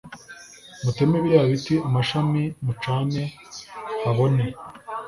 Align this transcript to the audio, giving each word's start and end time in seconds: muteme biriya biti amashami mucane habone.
muteme 0.83 1.15
biriya 1.23 1.49
biti 1.51 1.75
amashami 1.87 2.41
mucane 2.65 3.23
habone. 4.03 4.45